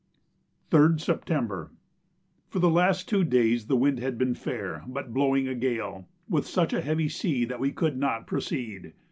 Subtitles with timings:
[0.71, 1.69] 3rd September.
[2.49, 6.47] For the last two days the wind had been fair, but blowing a gale, with
[6.47, 8.93] such a heavy sea that we could not proceed.